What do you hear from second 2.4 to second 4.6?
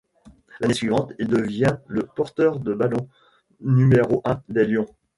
de ballon numéro un